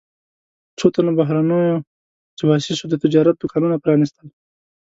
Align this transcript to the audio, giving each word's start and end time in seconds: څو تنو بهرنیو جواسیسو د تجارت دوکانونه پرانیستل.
څو 0.77 0.85
تنو 0.93 1.11
بهرنیو 1.19 1.83
جواسیسو 2.39 2.85
د 2.89 2.93
تجارت 3.03 3.35
دوکانونه 3.37 3.75
پرانیستل. 3.83 4.27